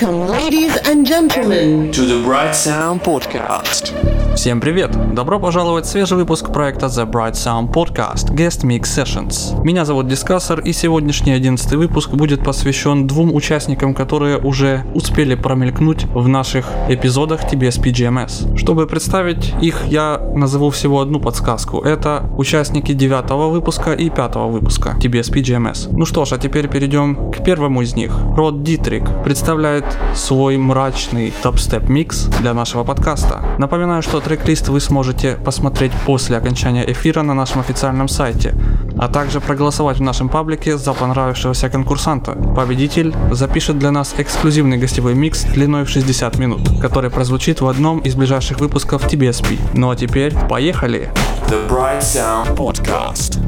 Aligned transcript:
Welcome, 0.00 0.28
ladies 0.28 0.74
and 0.86 1.04
gentlemen, 1.04 1.92
to 1.92 2.06
the 2.06 2.24
Bright 2.24 2.52
Sound 2.52 3.02
Podcast. 3.02 4.09
Всем 4.40 4.58
привет! 4.58 4.96
Добро 5.14 5.38
пожаловать 5.38 5.84
в 5.84 5.90
свежий 5.90 6.16
выпуск 6.16 6.50
проекта 6.50 6.86
The 6.86 7.04
Bright 7.04 7.32
Sound 7.32 7.70
Podcast 7.74 8.34
Guest 8.34 8.64
Mix 8.64 8.84
Sessions. 8.84 9.62
Меня 9.62 9.84
зовут 9.84 10.08
Дискассор 10.08 10.60
и 10.60 10.72
сегодняшний 10.72 11.32
одиннадцатый 11.32 11.76
выпуск 11.76 12.08
будет 12.12 12.42
посвящен 12.42 13.06
двум 13.06 13.34
участникам, 13.34 13.92
которые 13.92 14.38
уже 14.38 14.86
успели 14.94 15.34
промелькнуть 15.34 16.06
в 16.14 16.26
наших 16.26 16.64
эпизодах 16.88 17.52
TBS 17.52 17.82
PGMS. 17.82 18.56
Чтобы 18.56 18.86
представить 18.86 19.52
их, 19.60 19.84
я 19.88 20.18
назову 20.34 20.70
всего 20.70 21.02
одну 21.02 21.20
подсказку. 21.20 21.82
Это 21.82 22.30
участники 22.38 22.94
девятого 22.94 23.50
выпуска 23.50 23.92
и 23.92 24.08
пятого 24.08 24.48
выпуска 24.48 24.96
TBS 24.98 25.34
PGMS. 25.34 25.90
Ну 25.92 26.06
что 26.06 26.24
ж, 26.24 26.32
а 26.32 26.38
теперь 26.38 26.66
перейдем 26.66 27.30
к 27.30 27.44
первому 27.44 27.82
из 27.82 27.94
них. 27.94 28.16
Род 28.34 28.62
Дитрик 28.62 29.04
представляет 29.22 29.84
свой 30.14 30.56
мрачный 30.56 31.30
топ-степ 31.42 31.90
микс 31.90 32.24
для 32.40 32.54
нашего 32.54 32.84
подкаста. 32.84 33.44
Напоминаю, 33.58 34.00
что 34.00 34.22
трек-лист 34.30 34.68
вы 34.68 34.78
сможете 34.78 35.36
посмотреть 35.44 35.90
после 36.06 36.36
окончания 36.36 36.88
эфира 36.88 37.22
на 37.22 37.34
нашем 37.34 37.62
официальном 37.62 38.06
сайте, 38.06 38.54
а 38.96 39.08
также 39.08 39.40
проголосовать 39.40 39.96
в 39.96 40.02
нашем 40.02 40.28
паблике 40.28 40.78
за 40.78 40.92
понравившегося 40.92 41.68
конкурсанта. 41.68 42.36
Победитель 42.54 43.12
запишет 43.32 43.80
для 43.80 43.90
нас 43.90 44.14
эксклюзивный 44.18 44.78
гостевой 44.78 45.14
микс 45.14 45.42
длиной 45.42 45.84
в 45.84 45.88
60 45.88 46.38
минут, 46.38 46.60
который 46.80 47.10
прозвучит 47.10 47.60
в 47.60 47.66
одном 47.66 47.98
из 47.98 48.14
ближайших 48.14 48.60
выпусков 48.60 49.04
TBSP. 49.12 49.58
Ну 49.74 49.90
а 49.90 49.96
теперь 49.96 50.32
поехали! 50.48 51.10
The 51.48 51.68
Bright 51.68 51.98
Sound 52.00 52.54
Podcast. 52.54 53.40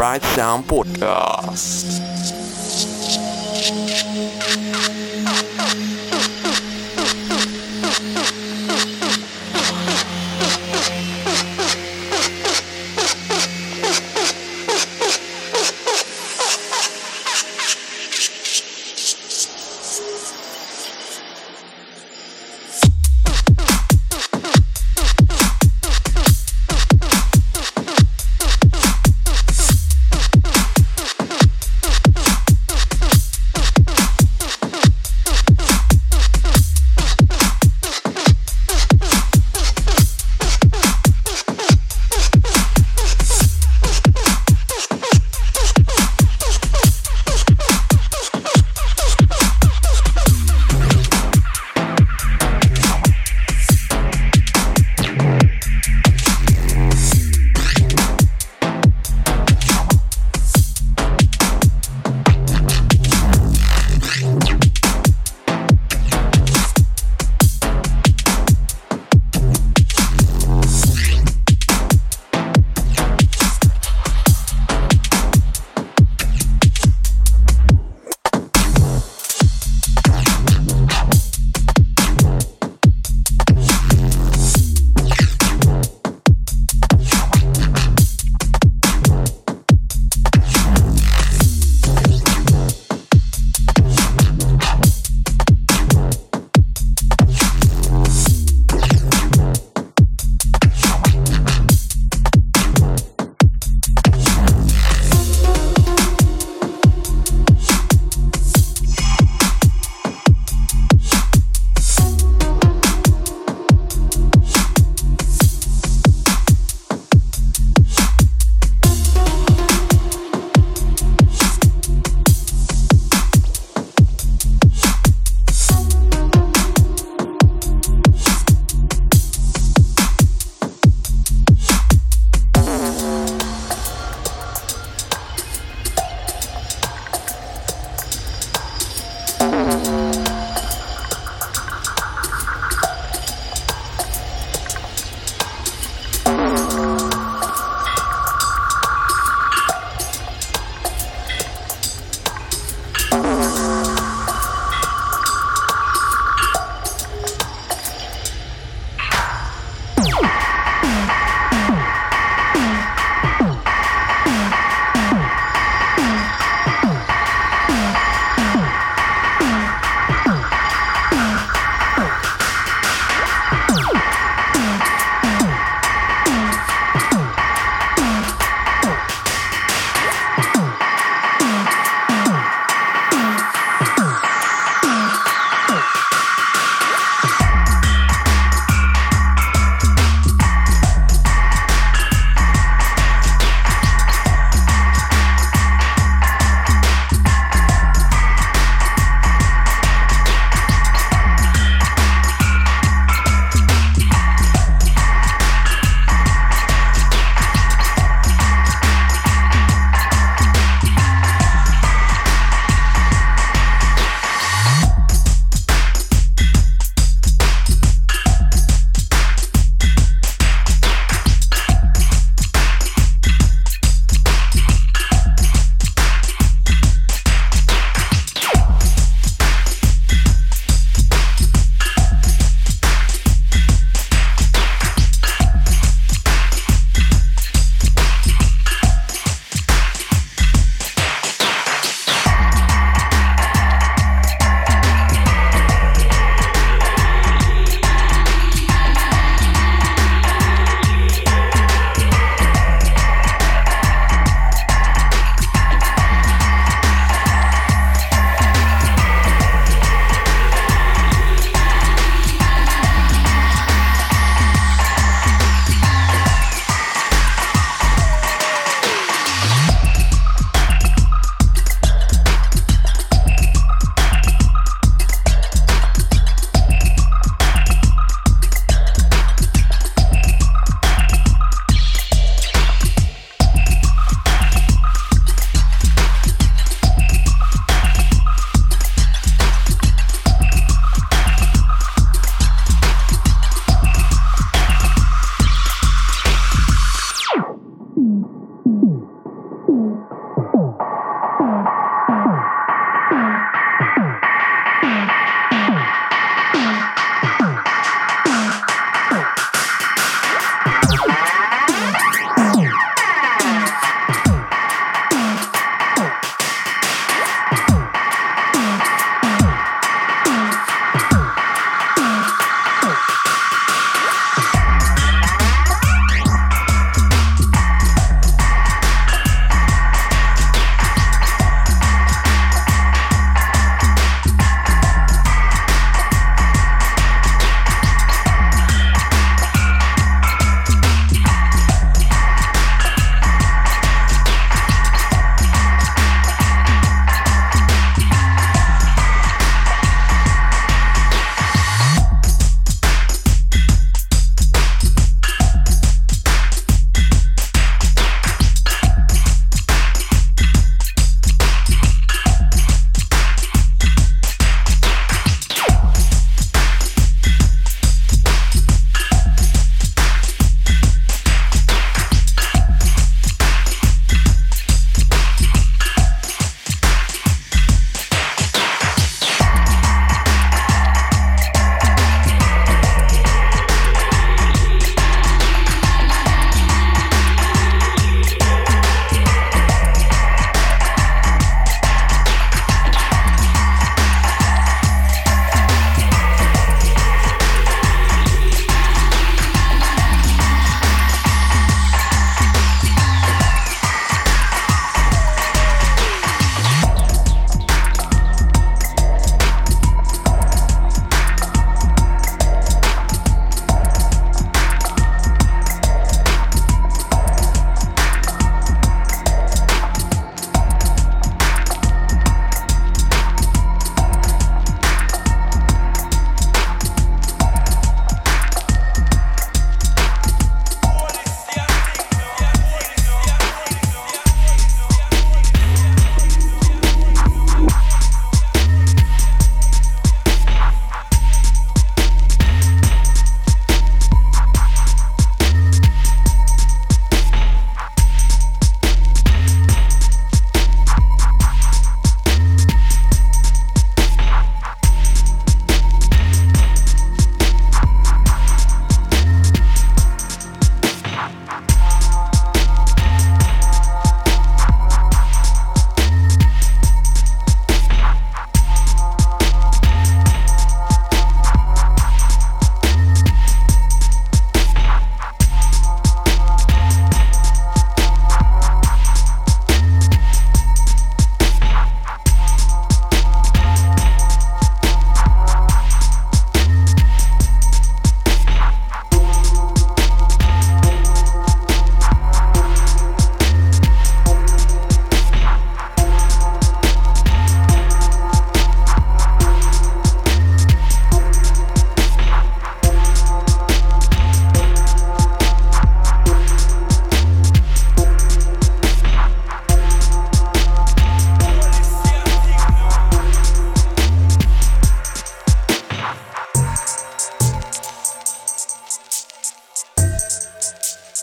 Bright 0.00 0.22
Sound 0.34 0.66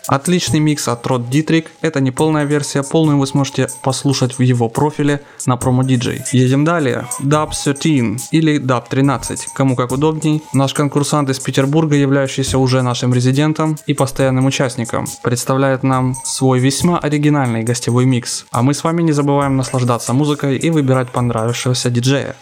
Отличный 0.08 0.58
микс 0.58 0.88
от 0.88 1.06
Род 1.06 1.28
Дитрик. 1.28 1.70
Это 1.82 2.00
не 2.00 2.10
полная 2.10 2.44
версия, 2.44 2.82
полную 2.82 3.18
вы 3.18 3.26
сможете 3.26 3.68
послушать 3.82 4.38
в 4.38 4.42
его 4.42 4.70
профиле 4.70 5.20
на 5.44 5.58
промо 5.58 5.82
DJ. 5.82 6.22
Едем 6.32 6.64
далее. 6.64 7.06
Dub 7.20 7.50
13 7.52 8.28
или 8.32 8.58
Dub 8.58 8.84
13, 8.88 9.48
кому 9.54 9.76
как 9.76 9.92
удобней. 9.92 10.42
Наш 10.54 10.72
конкурсант 10.72 11.28
из 11.28 11.38
Петербурга, 11.40 11.94
являющийся 11.94 12.56
уже 12.56 12.80
нашим 12.80 13.12
резидентом 13.12 13.76
и 13.86 13.92
постоянным 13.92 14.46
участником, 14.46 15.06
представляет 15.22 15.82
нам 15.82 16.14
свой 16.24 16.58
весьма 16.58 16.98
оригинальный 16.98 17.62
гостевой 17.62 18.06
микс. 18.06 18.46
А 18.50 18.62
мы 18.62 18.72
с 18.72 18.82
вами 18.84 19.02
не 19.02 19.12
забываем 19.12 19.58
наслаждаться 19.58 20.14
музыкой 20.14 20.56
и 20.56 20.70
выбирать 20.70 21.10
понравившегося 21.10 21.90
диджея. 21.90 22.34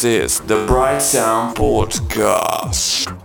This 0.00 0.40
is 0.40 0.40
the 0.40 0.64
Bright 0.66 1.02
Sound 1.02 1.58
Podcast. 1.58 3.19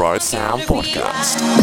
Bright 0.00 0.22
Sound 0.22 0.62
Podcast. 0.62 1.59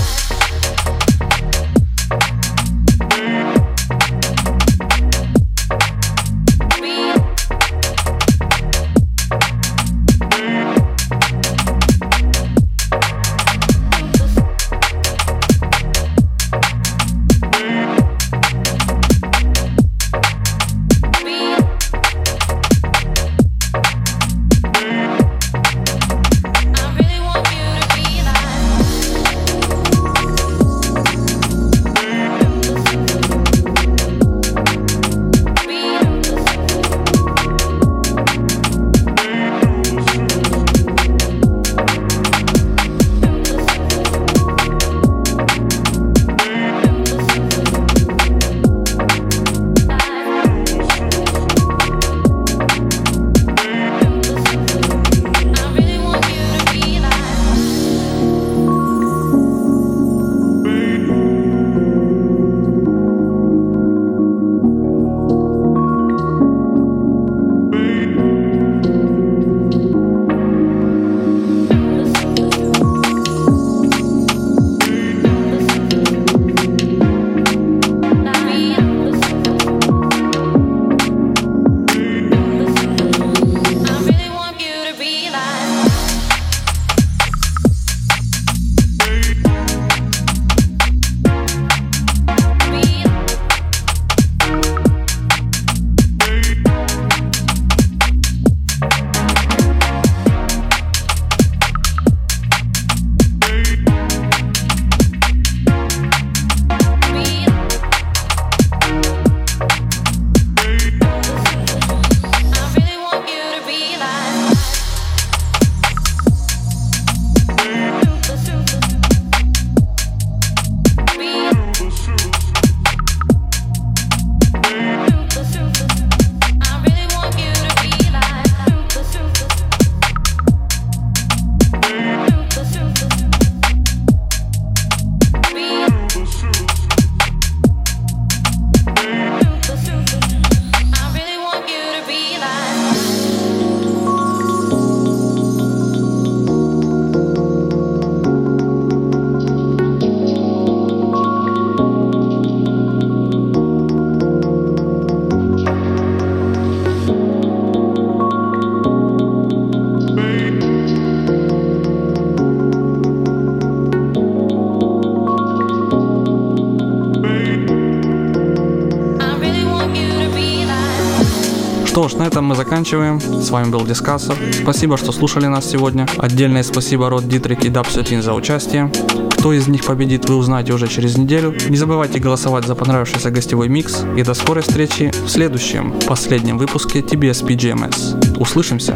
Ж, 172.08 172.14
на 172.16 172.24
этом 172.24 172.46
мы 172.46 172.56
заканчиваем. 172.56 173.20
С 173.20 173.50
вами 173.50 173.70
был 173.70 173.86
Дискассер. 173.86 174.38
Спасибо, 174.62 174.98
что 174.98 175.12
слушали 175.12 175.48
нас 175.48 175.66
сегодня. 175.66 176.08
Отдельное 176.18 176.64
спасибо 176.64 177.10
Род 177.10 177.28
Дитрик 177.28 177.66
и 177.66 177.70
Даб 177.70 177.88
за 177.90 178.34
участие. 178.34 178.92
Кто 179.32 179.54
из 179.54 179.68
них 179.68 179.86
победит, 179.86 180.28
вы 180.30 180.36
узнаете 180.36 180.74
уже 180.74 180.88
через 180.88 181.18
неделю. 181.18 181.56
Не 181.70 181.78
забывайте 181.78 182.20
голосовать 182.20 182.66
за 182.66 182.76
понравившийся 182.76 183.32
гостевой 183.32 183.68
микс. 183.68 184.04
И 184.16 184.24
до 184.24 184.34
скорой 184.34 184.64
встречи 184.64 185.12
в 185.26 185.30
следующем, 185.30 185.94
последнем 186.08 186.58
выпуске 186.58 187.00
TBS 187.00 187.46
PGMS. 187.46 188.38
Услышимся! 188.38 188.96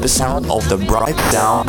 episode 0.00 0.48
of 0.50 0.66
the 0.70 0.78
Breakdown 0.78 1.66